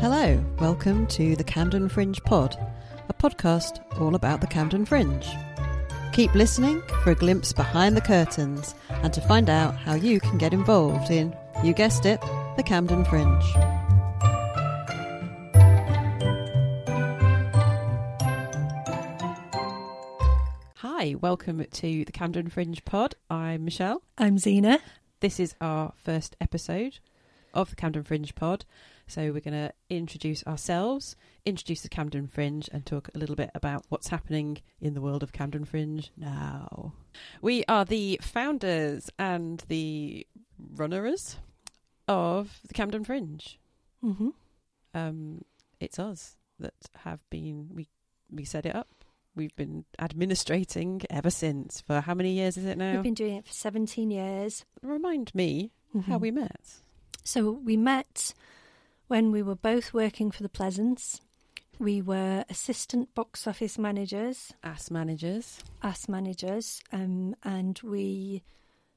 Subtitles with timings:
[0.00, 2.56] Hello, welcome to the Camden Fringe Pod,
[3.10, 5.26] a podcast all about the Camden Fringe.
[6.14, 10.38] Keep listening for a glimpse behind the curtains and to find out how you can
[10.38, 12.18] get involved in, you guessed it,
[12.56, 13.42] the Camden Fringe.
[20.76, 23.16] Hi, welcome to the Camden Fringe Pod.
[23.28, 24.00] I'm Michelle.
[24.16, 24.78] I'm Zena.
[25.20, 27.00] This is our first episode
[27.52, 28.64] of the Camden Fringe Pod.
[29.10, 33.50] So we're going to introduce ourselves, introduce the Camden Fringe, and talk a little bit
[33.56, 36.92] about what's happening in the world of Camden Fringe now.
[37.42, 40.24] We are the founders and the
[40.76, 41.38] runners
[42.06, 43.58] of the Camden Fringe.
[44.04, 44.28] Mm-hmm.
[44.94, 45.44] Um,
[45.80, 47.88] it's us that have been we
[48.30, 49.04] we set it up.
[49.34, 51.80] We've been administrating ever since.
[51.80, 52.92] For how many years is it now?
[52.94, 54.64] We've been doing it for 17 years.
[54.82, 55.72] Remind me
[56.06, 56.20] how Mhm.
[56.20, 56.80] we met.
[57.24, 58.34] So we met
[59.10, 61.20] when we were both working for the Pleasance.
[61.80, 65.58] We were assistant box office managers, Ass managers.
[65.82, 68.42] ass managers, um, and we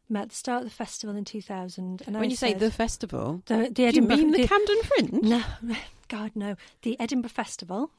[0.10, 2.04] met at the start of the festival in 2000.
[2.06, 4.82] And when I you say the festival, the, the do you mean the the- Camden
[4.84, 5.22] Fringe?
[5.24, 5.42] no,
[6.10, 7.90] God no, the Edinburgh Festival,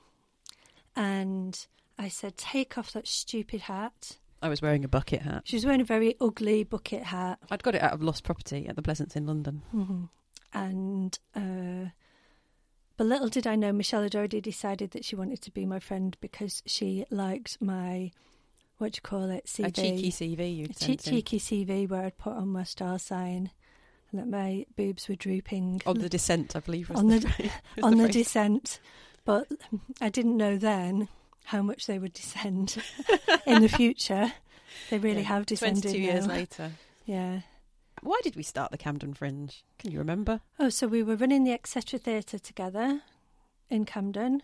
[0.94, 1.66] and
[1.98, 4.18] I said, take off that stupid hat.
[4.42, 5.42] I was wearing a bucket hat.
[5.46, 7.38] She was wearing a very ugly bucket hat.
[7.50, 9.62] I'd got it out of lost property at the Pleasance in London.
[9.70, 10.04] hmm
[10.52, 11.90] And uh,
[12.96, 15.78] but little did I know, Michelle had already decided that she wanted to be my
[15.80, 18.10] friend because she liked my
[18.78, 22.02] what do you call it CV, A cheeky CV A you'd che- cheeky CV where
[22.06, 23.50] I'd put on my star sign
[24.10, 26.88] and that my boobs were drooping On the descent, I believe.
[26.90, 27.50] Was On the, the-
[27.84, 28.14] on the phrase.
[28.14, 28.80] descent.
[29.24, 29.46] But
[30.00, 31.08] I didn't know then
[31.44, 32.76] how much they would descend
[33.46, 34.32] in the future.
[34.90, 36.34] They really Yeah, have descended 22 years now.
[36.34, 36.70] later.
[37.06, 37.40] Yeah.
[38.04, 39.64] Why did we start the Camden Fringe?
[39.78, 40.42] Can you remember?
[40.58, 43.00] Oh, so we were running the Etcetera Theatre together
[43.70, 44.42] in Camden.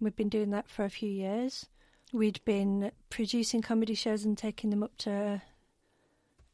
[0.00, 1.66] We'd been doing that for a few years.
[2.10, 5.42] We'd been producing comedy shows and taking them up to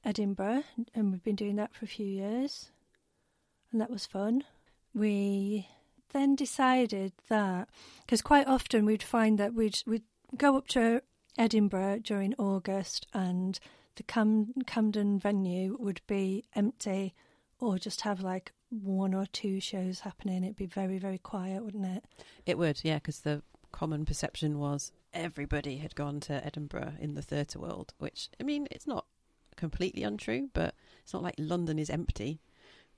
[0.05, 0.65] Edinburgh,
[0.97, 2.73] and we've been doing that for a few years,
[3.71, 4.43] and that was fun.
[4.93, 5.69] We
[6.13, 7.69] then decided that
[8.01, 10.03] because quite often we'd find that we'd we'd
[10.37, 11.03] go up to
[11.39, 13.61] Edinburgh during August, and
[13.99, 17.15] the Cam- Camden venue would be empty
[17.59, 20.45] or just have like one or two shows happening.
[20.45, 22.05] It'd be very, very quiet, wouldn't it?
[22.47, 23.43] It would, yeah, because the
[23.73, 28.69] common perception was everybody had gone to Edinburgh in the theatre world, which, I mean,
[28.71, 29.05] it's not
[29.57, 32.41] completely untrue, but it's not like London is empty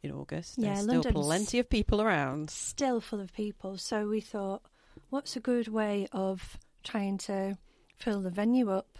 [0.02, 0.58] in August.
[0.58, 2.50] Yeah, There's still plenty of people around.
[2.50, 3.78] Still full of people.
[3.78, 4.62] So we thought,
[5.08, 7.56] what's a good way of trying to
[7.96, 8.98] fill the venue up?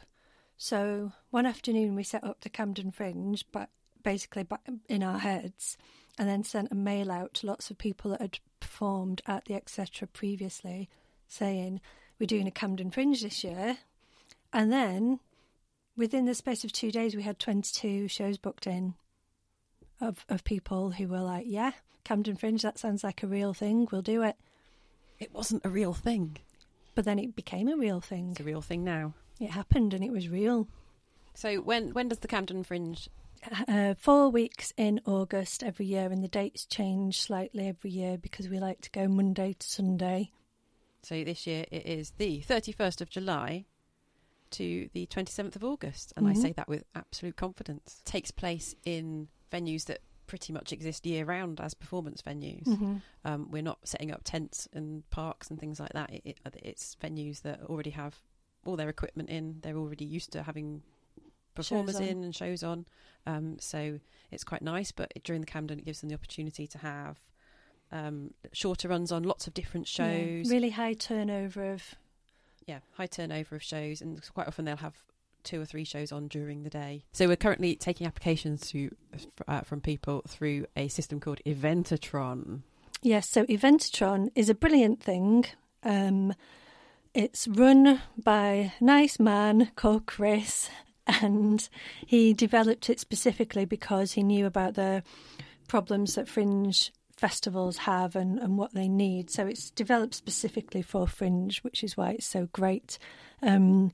[0.63, 3.71] So one afternoon we set up the Camden Fringe, but
[4.03, 4.47] basically
[4.91, 5.79] in our heads,
[6.19, 9.55] and then sent a mail out to lots of people that had performed at the
[9.55, 10.07] etc.
[10.07, 10.91] previously,
[11.27, 11.81] saying
[12.19, 13.79] we're doing a Camden Fringe this year,
[14.53, 15.21] and then
[15.97, 18.97] within the space of two days we had 22 shows booked in
[19.99, 21.73] of of people who were like, yeah,
[22.05, 23.89] Camden Fringe, that sounds like a real thing.
[23.91, 24.37] We'll do it.
[25.19, 26.37] It wasn't a real thing.
[26.95, 28.33] But then it became a real thing.
[28.33, 29.15] It's a real thing now.
[29.41, 30.69] It happened and it was real.
[31.35, 33.09] So when when does the Camden Fringe?
[33.67, 38.51] Uh, four weeks in August every year, and the dates change slightly every year because
[38.51, 40.31] we like to go Monday to Sunday.
[41.03, 43.65] So this year it is the 31st of July
[44.51, 46.43] to the 27th of August, and I Mhm.
[46.43, 48.03] say that with absolute confidence.
[48.05, 52.65] takes place in venues that pretty much exist year round as performance venues.
[52.65, 52.97] Mm-hmm.
[53.25, 56.11] Um, we're not setting up tents and parks and things like that.
[56.13, 58.21] It, it, it's venues that already have
[58.65, 59.59] all their equipment in.
[59.63, 60.83] They're already used to having
[61.55, 62.87] performers in and shows on.
[63.27, 64.01] Um, so
[64.31, 64.93] it's quite nice.
[64.93, 67.19] But during the Camden, it gives them the opportunity to have
[67.93, 70.51] um, shorter runs on lots of different shows.
[70.51, 71.95] really high turnover of.
[72.67, 74.95] Yeah, high turnover of shows, and quite often they'll have
[75.43, 77.05] two or three shows on during the day.
[77.13, 78.95] So we're currently taking applications to
[79.49, 82.61] uh, from people through a system called Eventotron.
[83.03, 85.47] Yes, so Eventotron is a brilliant thing.
[85.83, 86.35] Um,
[87.15, 90.71] it's run by a nice man called Chris,
[91.07, 91.69] and
[92.07, 95.03] he developed it specifically because he knew about the
[95.69, 99.31] problems that fringe festivals have and, and what they need.
[99.31, 102.99] So it's developed specifically for fringe, which is why it's so great.
[103.43, 103.93] Um,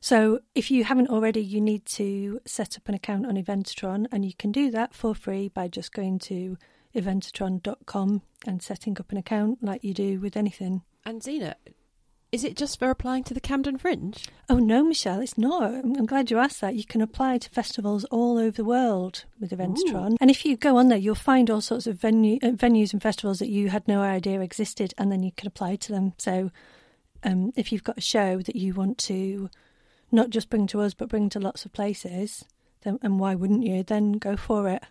[0.00, 4.24] so if you haven't already, you need to set up an account on Eventotron, and
[4.24, 6.56] you can do that for free by just going to
[6.94, 10.82] eventotron.com and setting up an account like you do with anything.
[11.04, 11.56] And Zena,
[12.30, 14.22] Is it just for applying to the Camden Fringe?
[14.50, 15.72] Oh no, Michelle, it's not.
[15.72, 16.74] I'm, glad you asked that.
[16.74, 20.76] You can apply to festivals all over the world with Eventotron, and if you go
[20.76, 23.88] on there, you'll find all sorts of venue, uh, venues and festivals that you had
[23.88, 26.12] no idea existed, and then you can apply to them.
[26.18, 26.50] So,
[27.24, 29.48] um, if you've got a show that you want to
[30.12, 32.44] not just bring to us, but bring to lots of places,
[32.82, 33.82] then and why wouldn't you?
[33.82, 34.82] Then go for it.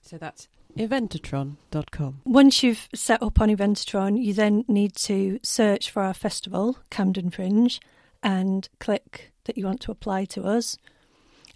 [0.00, 2.20] So that's eventotron.com.
[2.24, 7.30] Once you've set up on Eventotron, you then need to search for our festival, Camden
[7.30, 7.80] Fringe,
[8.22, 10.78] and click that you want to apply to us,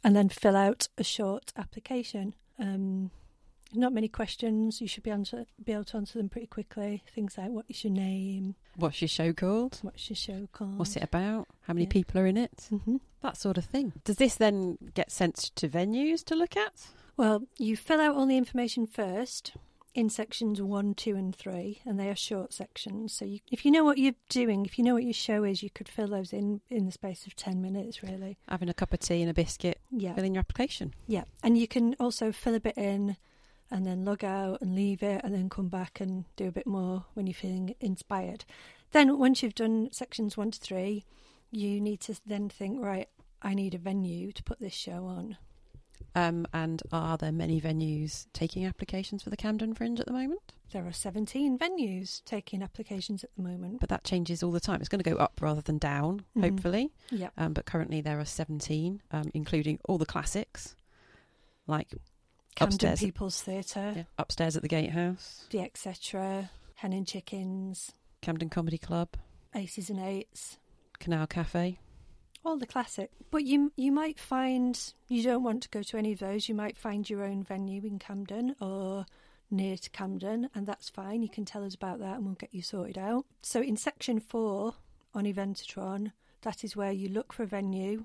[0.05, 2.35] and then fill out a short application.
[2.59, 3.11] Um,
[3.75, 4.81] not many questions.
[4.81, 7.03] You should be, answer, be able to answer them pretty quickly.
[7.15, 8.55] Things like what is your name?
[8.77, 9.79] What's your show called?
[9.83, 10.79] What's your show called?
[10.79, 11.49] What's it about?
[11.63, 11.91] How many Yeah.
[11.93, 12.69] people are in it?
[12.71, 13.93] hmm That sort of thing.
[14.05, 16.89] Does this then get sent to venues to look at?
[17.19, 19.53] Well, you fill out all the information first
[19.93, 23.13] in sections one, two, and three, and they are short sections.
[23.13, 25.61] So you, if you know what you're doing, if you know what your show is,
[25.61, 28.39] you could fill those in in the space of ten minutes, really.
[28.49, 30.95] Having a cup of tea and a biscuit, Yeah, fill in your application.
[31.09, 33.17] yeah, and you can also fill a bit in,
[33.69, 36.69] and then log out and leave it, and then come back and do a bit
[36.69, 38.45] more when you're feeling inspired.
[38.93, 41.05] Then once you've done sections one to three,
[41.51, 43.09] you need to then think, right,
[43.43, 45.37] I need a venue to put this show on.
[46.15, 50.55] Um, and are there many venues taking applications for the Camden Fringe at the moment?
[50.73, 53.81] There are 17 venues taking applications at the moment.
[53.81, 54.81] But that changes all the time.
[54.81, 56.43] It's going to go up rather than down, Mhm.
[56.43, 56.93] hopefully.
[57.11, 57.31] Yeah.
[57.37, 60.75] Um, but currently there are 17, um, including all the classics,
[61.67, 61.89] like
[62.55, 63.01] Camden Upstairs.
[63.01, 69.11] People's Theatre, yeah, upstairs at the Gatehouse, The Etc., Hen and Chickens, Camden Comedy Club,
[69.55, 70.59] Aces and Eights,
[70.99, 71.79] Canal Cafe.
[72.45, 73.11] All the classic.
[73.31, 76.49] But you you might find you don't want to go to any of those.
[76.49, 79.07] You might find your own venue in Camden or
[79.51, 81.23] near to Camden, and that's fine.
[81.23, 83.25] You can tell us about that, and we'll get you sorted out.
[83.43, 84.75] So in section four
[85.15, 86.13] on Eventotron,
[86.43, 88.05] that is where you look for a venue,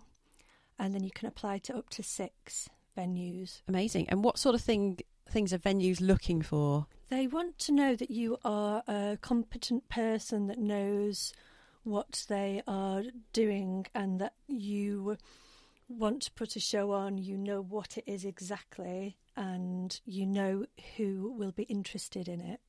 [0.79, 3.61] and then you can apply to up to six venues.
[3.67, 4.07] Amazing.
[4.09, 4.99] And what sort of thing
[5.29, 6.87] things are venues looking for?
[7.09, 11.33] They want to know that you are a competent person that knows
[11.83, 15.17] what they are doing and that you
[15.87, 20.65] want to put a show on, you know what it is exactly, and you know
[20.97, 22.59] who will be interested in it.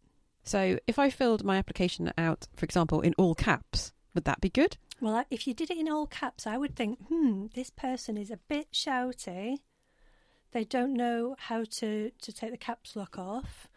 [0.43, 4.50] So if I filled my application out, for example, in all caps, would that be
[4.50, 4.76] good?
[5.00, 8.31] Well, if you did it in all caps, I would think, hmm, this person is
[8.31, 9.58] a bit shouty.
[10.52, 13.69] They don't know how to, to take the caps lock off.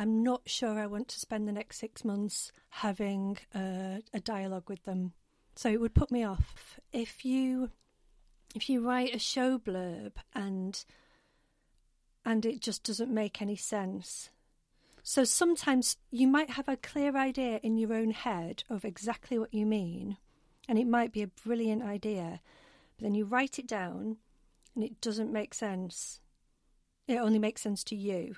[0.00, 4.70] I'm not sure I want to spend the next six months having a, a dialogue
[4.70, 5.12] with them.
[5.56, 6.80] So it would put me off.
[6.90, 7.70] If you
[8.54, 10.82] if you write a show blurb and
[12.24, 14.30] and it just doesn't make any sense.
[15.02, 19.52] So sometimes you might have a clear idea in your own head of exactly what
[19.52, 20.16] you mean,
[20.66, 22.40] and it might be a brilliant idea,
[22.96, 24.16] but then you write it down
[24.74, 26.22] and it doesn't make sense.
[27.06, 28.36] It only makes sense to you.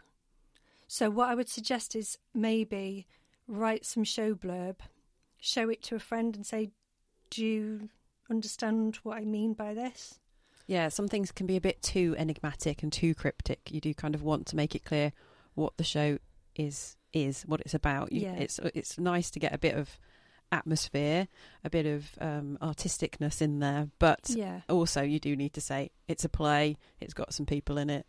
[0.92, 3.06] So, what I would suggest is maybe
[3.48, 4.76] write some show blurb,
[5.40, 6.68] show it to a friend, and say,
[7.30, 7.88] Do you
[8.28, 10.20] understand what I mean by this?
[10.66, 13.70] Yeah, some things can be a bit too enigmatic and too cryptic.
[13.72, 15.14] You do kind of want to make it clear
[15.54, 16.18] what the show
[16.56, 18.12] is is what it's about.
[18.12, 18.34] You, Yeah.
[18.34, 19.98] It's it's nice to get a bit of
[20.52, 21.26] atmosphere,
[21.64, 24.60] a bit of um, artisticness in there, but Yeah.
[24.68, 26.76] also you do need to say it's a play.
[27.00, 28.04] It's got some people in it.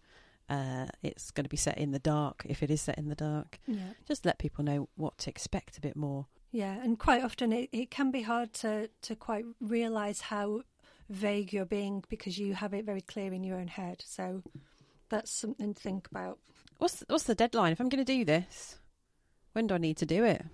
[0.54, 3.16] Uh, it's going to be set in the dark if it is set in the
[3.16, 3.60] dark.
[3.66, 3.94] Yeah.
[4.08, 6.28] Just let people know what to expect a bit more.
[6.52, 10.62] Yeah, and quite often it, it can be hard to, to quite realise how
[11.10, 14.04] vague you're being because you have it very clear in your own head.
[14.06, 14.44] So
[15.10, 16.38] that's something to think about.
[16.78, 17.72] What's what's the deadline?
[17.72, 18.78] If I'm going to do this,
[19.54, 20.46] when do I need to do it?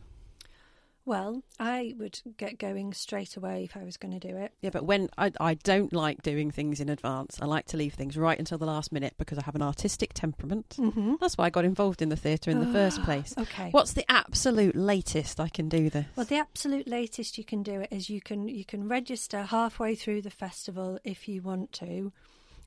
[1.09, 4.53] Well, I would get going straight away if I was going to do it.
[4.61, 7.39] Yeah, but when I I don't like doing things in advance.
[7.41, 10.13] I like to leave things right until the last minute because I have an artistic
[10.13, 10.75] temperament.
[10.77, 11.15] Mm-hmm.
[11.19, 13.33] That's why I got involved in the theatre in the first place.
[13.35, 13.71] Okay.
[13.71, 16.05] What's the absolute latest I can do this?
[16.15, 19.95] Well, the absolute latest you can do it is you can you can register halfway
[19.95, 22.13] through the festival if you want to.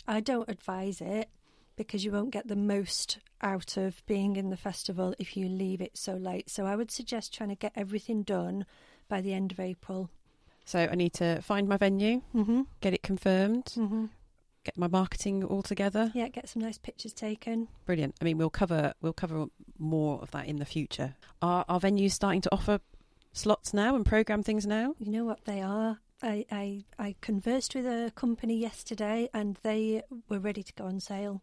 [0.09, 1.29] I don't advise it
[1.76, 5.81] because you won't get the most out of being in the festival if you leave
[5.81, 6.49] it so late.
[6.50, 8.67] So I would suggest trying to get everything done
[9.09, 10.11] by the end of April.
[10.64, 12.62] so I need to find my venue, Mm-hmm.
[12.81, 14.07] get it confirmed, Mm-hmm.
[14.64, 16.12] get my marketing all together.
[16.14, 17.69] Yeah, get some nice pictures taken.
[17.85, 18.14] Brilliant.
[18.21, 19.47] I mean, we'll cover we'll cover
[19.79, 21.14] more of that in the future.
[21.41, 22.79] Are our venues starting to offer
[23.33, 24.95] slots now and program things now?
[24.99, 25.99] You know what they are.
[26.23, 31.00] I, I I conversed with a company yesterday and they were ready to go on
[31.00, 31.43] sale.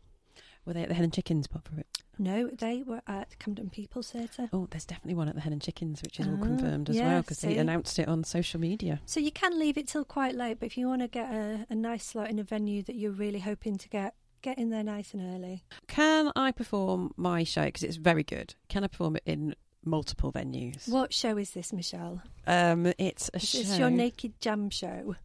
[0.65, 1.87] Were they at the Hen and Chickens pub for it?
[2.21, 4.49] No, they were at Camden People's Theatre.
[4.51, 6.97] Oh, there's definitely one at the Hen and Chickens, which is all Ah, confirmed as
[6.97, 8.99] yeah, well because they announced it on social media.
[9.05, 11.65] So you can leave it till quite late, but if you want to get a,
[11.69, 14.83] a nice slot in a venue that you're really hoping to get, get in there
[14.83, 15.63] nice and early.
[15.87, 18.53] Can I perform my show because it's very good?
[18.67, 20.89] Can I perform it in multiple venues?
[20.89, 22.21] What show is this, Michelle?
[22.45, 23.57] Um, it's a Is show.
[23.59, 25.15] this your Naked Jam show?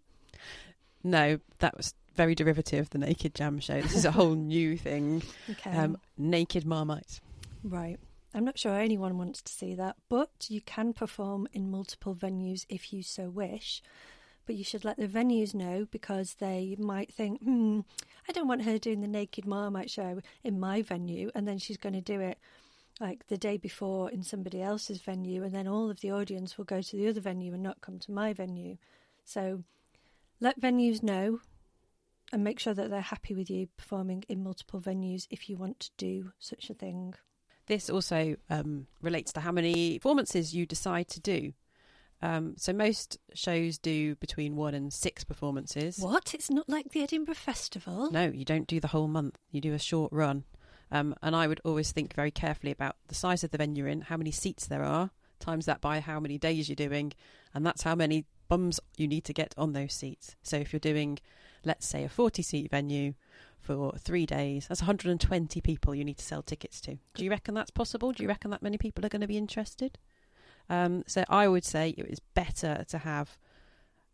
[1.03, 2.91] no, that was very derivative.
[2.91, 3.81] The Naked Jam show.
[3.81, 5.23] This is a whole new thing.
[5.51, 5.71] Okay.
[5.71, 7.21] Um, naked Marmite.
[7.63, 7.99] Right.
[8.35, 12.67] I'm not sure anyone wants to see that, but you can perform in multiple venues
[12.69, 13.81] if you so wish.
[14.47, 17.81] But you should let the venues know because they might think, hmm,
[18.29, 21.77] I don't want her doing the Naked Marmite show in my venue, and then she's
[21.77, 22.39] going to do it
[23.01, 26.65] like the day before in somebody else's venue, and then all of the audience will
[26.65, 28.77] go to the other venue and not come to my venue.
[29.25, 29.63] So
[30.41, 31.41] let venues know
[32.35, 35.79] and make sure that they're happy with you performing in multiple venues if you want
[35.79, 37.15] to do such a thing.
[37.67, 41.53] This also um, relates to how many performances you decide to do.
[42.21, 45.99] Um, so most shows do between one and six performances.
[45.99, 46.35] What?
[46.35, 48.11] It's not like the Edinburgh Festival?
[48.11, 49.39] No, you don't do the whole month.
[49.53, 50.45] You do a short run.
[50.91, 54.03] Um, and I would always think very carefully about the size of the venue in,
[54.03, 57.13] how many seats there are, times that by how many days you're doing,
[57.55, 60.35] and that's how many bums you need to get on those seats.
[60.43, 61.19] So if you're doing,
[61.65, 63.15] let's say, a 40 seat venue
[63.61, 66.99] for three days, that's 120 people you need to sell tickets to.
[67.15, 68.13] Do you reckon that's possible?
[68.13, 69.99] Do you reckon that many people are going to be interested?
[70.69, 73.37] Um, so I would say it is better to have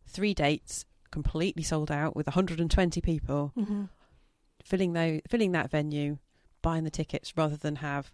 [0.07, 3.85] three dates completely sold out with 120 people hmm
[4.63, 6.19] filling those, filling that venue,
[6.63, 8.13] buying the tickets, rather than have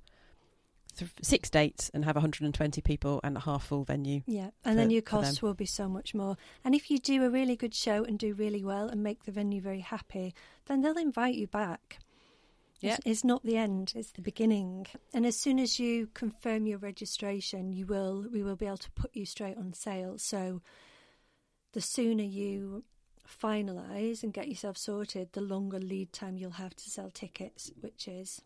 [0.97, 4.23] th- six dates and have 120 people and a half full venue.
[4.27, 6.37] Yeah, and for- then your costs will be so much more.
[6.65, 9.33] And if you do a really good show and do really well and make the
[9.33, 10.35] venue very happy,
[10.67, 11.99] then they'll invite you back.
[12.83, 14.87] It's, it's not the end; it's the beginning.
[15.15, 18.91] And as soon as you confirm your registration, you will we will be able to
[18.93, 20.19] put you straight on sale.
[20.19, 20.61] So
[21.73, 22.85] the sooner you
[23.27, 28.07] finalise and get yourself sorted, the longer lead time you'll have to sell tickets, which
[28.07, 28.43] is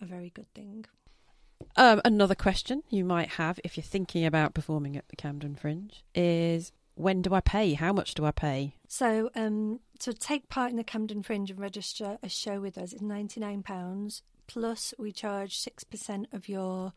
[0.00, 0.84] a very good thing.
[1.76, 6.02] Um, another question you might have if you're thinking about performing at the Camden Fringe
[6.14, 7.74] is when do I pay?
[7.74, 8.74] How much do I pay?
[8.88, 12.94] So, um, to take part in the Camden Fringe and register a show with us
[12.94, 14.22] is ninety nine pounds.
[14.46, 16.94] Plus, we charge six percent of your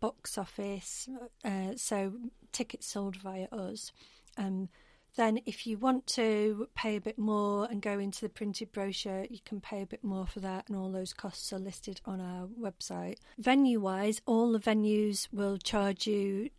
[0.00, 1.08] box office.
[1.44, 2.14] Uh, so,
[2.50, 3.92] tickets sold via us.
[4.36, 4.68] Um,
[5.16, 9.26] then, if you want to pay a bit more and go into the printed brochure,
[9.30, 12.20] you can pay a bit more for that, and all those costs are listed on
[12.20, 13.16] our website.
[13.38, 16.50] Venue wise, all the venues will charge you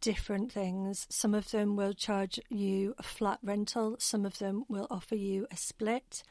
[0.00, 1.06] different things.
[1.10, 5.46] Some of them will charge you a flat rental, some of them will offer you
[5.50, 6.22] a split,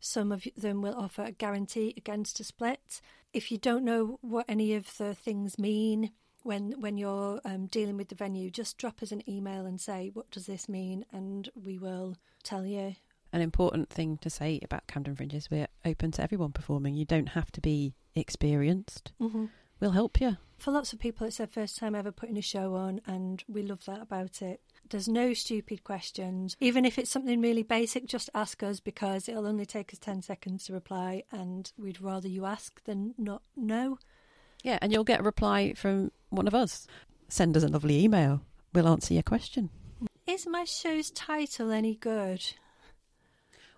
[0.00, 3.00] some of them will offer a guarantee against a split.
[3.32, 6.12] If you don't know what any of the things mean,
[6.46, 10.10] when when you're um, dealing with the venue, just drop us an email and say
[10.12, 12.96] what does this mean, and we will tell you.
[13.32, 16.94] An important thing to say about Camden Fringe is we're open to everyone performing.
[16.94, 19.12] You don't have to be experienced.
[19.20, 19.46] Mm-hmm.
[19.80, 20.38] We'll help you.
[20.56, 23.62] For lots of people, it's their first time ever putting a show on, and we
[23.62, 24.62] love that about it.
[24.88, 26.56] There's no stupid questions.
[26.60, 30.22] Even if it's something really basic, just ask us because it'll only take us 10
[30.22, 33.98] seconds to reply, and we'd rather you ask than not know.
[34.62, 36.86] Yeah, and you'll get a reply from one of us.
[37.28, 38.42] Send us a lovely email.
[38.72, 39.70] We'll answer your question.
[40.26, 42.44] Is my show's title any good?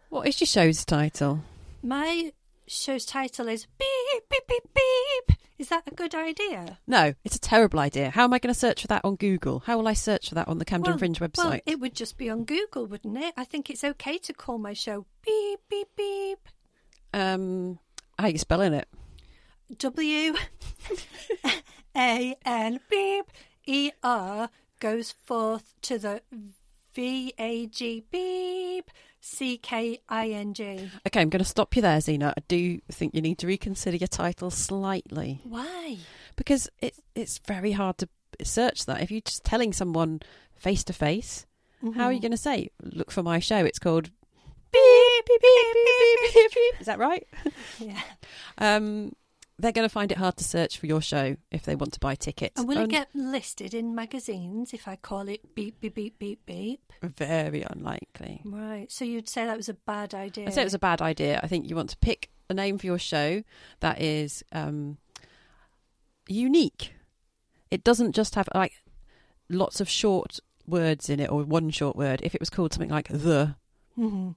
[0.08, 1.40] What is your show's title?
[1.82, 2.32] My
[2.66, 5.38] show's title is Beep, Beep, Beep, Beep.
[5.58, 6.78] Is that a good idea?
[6.86, 8.10] No, it's a terrible idea.
[8.10, 9.60] How am I going to search for that on Google?
[9.66, 11.60] How will I search for that on the Camden Well- Fringe Well, website?
[11.66, 13.34] it would just be on Google, wouldn't it?
[13.36, 16.38] I think it's okay to call my show Beep, Beep, Beep.
[17.12, 17.78] um,
[18.18, 18.88] how are you spelling it?
[19.76, 20.34] W
[21.96, 23.26] A N beep
[23.66, 24.48] E R
[24.80, 26.22] goes forth to the
[26.94, 30.90] V A G beep C K I N G.
[31.06, 32.32] Okay, I'm going to stop you there, Zena.
[32.36, 35.98] I do think you need to reconsider your title slightly Why?
[36.36, 38.08] because it's it's very hard to
[38.42, 39.02] search that.
[39.02, 40.20] If you're just telling someone
[40.54, 41.46] face to face,
[41.94, 43.64] how are you going to say, "Look for my show"?
[43.64, 44.10] It's called
[44.72, 46.54] beep beep beep beep beep beep.
[46.54, 46.80] beep.
[46.80, 47.26] Is that right?
[47.78, 48.00] Yeah.
[48.58, 49.12] Um,
[49.58, 52.00] they're going to find it hard to search for your show if they want to
[52.00, 52.58] buy tickets.
[52.58, 56.46] And will it get listed in magazines if I call it beep beep beep beep
[56.46, 56.92] beep?
[57.02, 58.42] very unlikely?
[58.44, 58.90] Right.
[58.90, 60.46] So you'd say that was a bad idea.
[60.46, 61.40] I say it was a bad idea.
[61.42, 63.42] I think you want to pick a name for your show
[63.80, 64.98] that is um,
[66.28, 66.92] unique.
[67.70, 68.72] It doesn't just have like
[69.50, 72.20] lots of short words in it or one short word.
[72.22, 73.56] If it was called something like the,
[73.98, 74.36] Mhm.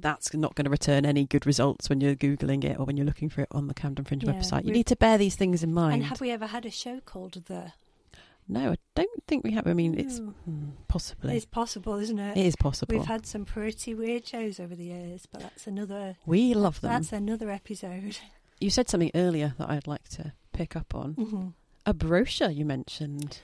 [0.00, 3.06] That's not going to return any good results when you're googling it or when you're
[3.06, 4.64] looking for it on the Camden Fringe Yeah, website.
[4.64, 5.94] You need to bear these things in mind.
[5.94, 7.72] And have we ever had a show called The?
[8.48, 9.66] no, I don't think we have.
[9.66, 12.36] I mean, it's hmm, possibly It's possible, isn't it?
[12.36, 12.96] it is possible.
[12.96, 16.92] We've had some pretty weird shows over the years, but that's another we love them.
[16.92, 18.18] that's another episode.
[18.60, 21.12] You said something earlier that I'd like to pick up on.
[21.14, 21.46] hmm
[21.86, 23.40] A brochure you mentioned.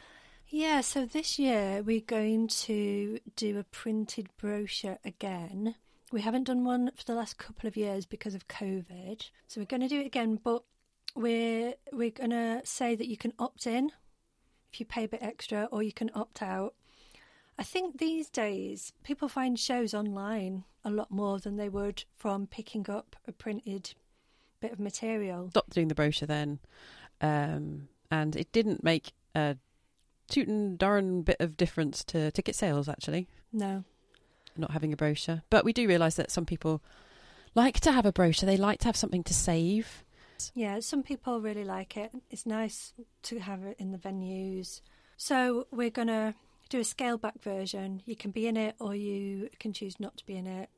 [0.49, 5.75] Yeah, so this year we're going to do a printed brochure again.
[6.12, 9.66] We haven't done one for the last couple of years because of COVID, so we're
[9.66, 10.38] going to do it again.
[10.42, 10.62] But
[11.14, 13.90] we're we're going to say that you can opt in
[14.73, 16.75] if you pay a bit extra, or you can opt out.
[17.58, 22.46] I think these days people find shows online a lot more than they would from
[22.46, 23.94] picking up a printed
[24.61, 25.50] bit of material.
[25.50, 26.58] Stopped doing the brochure then,
[27.20, 29.56] um, and it didn't make a
[30.28, 33.28] tootin' darn bit of difference to ticket sales actually.
[33.52, 33.84] No,
[34.56, 35.42] not having a brochure.
[35.50, 36.82] But we do realise that some people
[37.54, 38.46] like to have a brochure.
[38.46, 40.04] They like to have something to save.
[40.54, 42.12] Yeah, some people really like it.
[42.30, 42.92] It's nice
[43.25, 44.80] to have it in the venues.
[45.16, 46.34] So we're going to
[46.68, 48.02] do a scale back version.
[48.04, 50.68] You can be in it or you can choose not to be in it.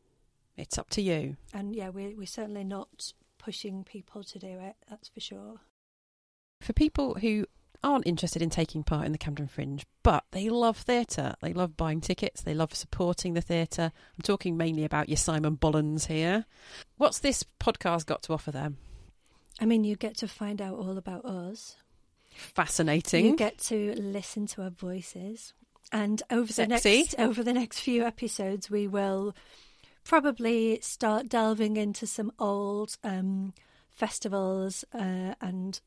[0.56, 1.36] It's up to you.
[1.52, 5.60] And yeah, we're, we're certainly not pushing people to do it, that's for sure.
[6.60, 7.46] For people who
[7.86, 11.76] aren't interested in taking part in the Camden Fringe, but they love theatre, they love
[11.76, 13.92] buying tickets, they love supporting the theatre.
[13.94, 16.44] I'm talking mainly about your Simon Bollens here.
[16.96, 18.78] What's this podcast got to offer them?
[19.60, 21.76] I mean, you get to find out all about us.
[22.34, 23.24] Fascinating.
[23.24, 25.54] You get to listen to our voices.
[25.92, 26.98] And over the Sexy.
[26.98, 29.36] next over the next few episodes we will
[30.02, 33.54] probably start delving into some old um,
[33.88, 35.80] festivals uh, and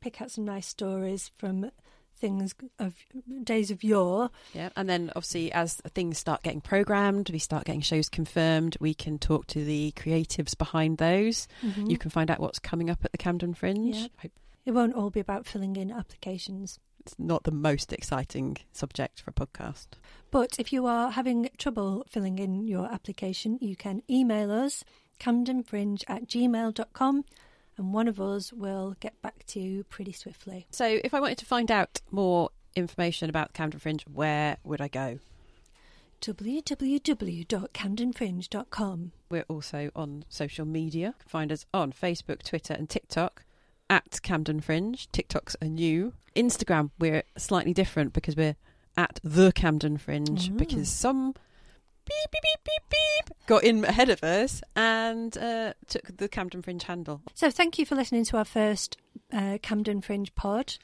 [0.00, 1.70] pick out some nice stories from
[2.16, 2.94] things of
[3.42, 4.30] days of yore.
[4.52, 8.76] Yeah, and then obviously as things start getting programmed, we start getting shows confirmed.
[8.80, 11.48] We can talk to the creatives behind those.
[11.62, 11.86] Mm-hmm.
[11.86, 13.96] You can find out what's coming up at the Camden Fringe.
[13.96, 14.30] Yeah.
[14.66, 16.78] It won't all be about filling in applications.
[17.00, 19.86] It's not the most exciting subject for a podcast.
[20.30, 24.84] But if you are having trouble filling in your application, you can email us,
[25.18, 27.24] camdenfringe at gmail.com,
[27.80, 30.66] and one of us will get back to you pretty swiftly.
[30.70, 34.82] So, if I wanted to find out more information about the Camden Fringe, where would
[34.82, 35.18] I go?
[36.20, 39.12] www.camdenfringe.com.
[39.30, 41.14] We're also on social media.
[41.26, 43.44] Find us on Facebook, Twitter, and TikTok
[43.88, 45.08] at Camden Fringe.
[45.12, 46.12] TikTok's are new.
[46.36, 48.56] Instagram, we're slightly different because we're
[48.96, 50.56] at the Camden Fringe Mm.
[50.58, 51.34] because some
[52.10, 52.90] beep, beep, beep, beep,
[53.28, 57.22] beep got in ahead of us and uh, took the Camden Fringe handle.
[57.34, 58.96] So thank you for listening to our first
[59.32, 60.74] uh, Camden Fringe pod.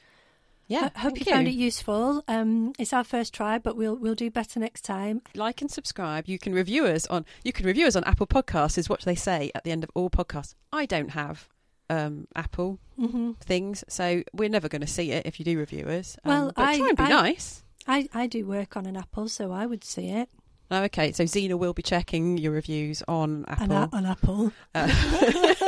[0.69, 2.23] Yeah, I hope thank you, found it useful.
[2.27, 5.21] Um, it's our first try, but we'll we'll do better next time.
[5.33, 6.27] like and subscribe.
[6.27, 9.15] You can review us on you can review us on Apple Podcasts is what they
[9.15, 10.55] say at the end of all podcasts.
[10.73, 11.47] I don't have
[11.89, 15.85] um, Apple hmm things, so we're never going to see it if you do review
[15.85, 16.17] us.
[16.25, 17.63] Um, Well, but I- try and be I- nice.
[17.89, 20.27] I, I do work on an Apple, so I would see it.
[20.69, 23.77] Oh, okay, so Zena will be checking your reviews on An Apple.
[23.77, 24.51] a- on Apple.
[24.75, 24.91] Uh,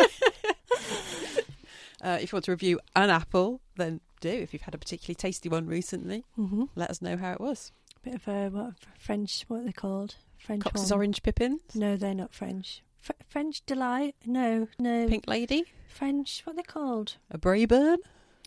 [2.04, 4.30] uh, if you want to review an apple, then do.
[4.30, 7.72] If you've had a particularly tasty one recently, hmm let us know how it was.
[8.04, 9.46] Bit of a what French?
[9.48, 10.16] What are they called?
[10.38, 11.00] French Cox's one.
[11.00, 11.62] orange pippins.
[11.76, 12.82] No, they're not French.
[13.02, 14.16] Fr- French delight?
[14.26, 15.08] No, no.
[15.08, 16.42] pink lady, French.
[16.46, 17.16] What are they called?
[17.32, 17.98] a Braeburn.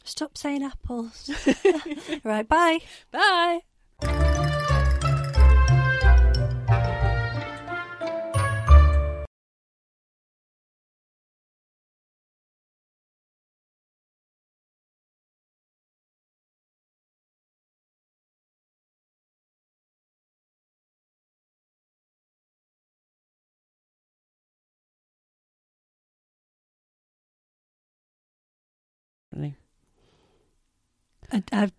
[0.04, 1.30] Stop saying apples.
[2.24, 2.48] right.
[2.48, 2.80] Bye.
[3.10, 3.60] Bye.
[31.32, 31.76] I've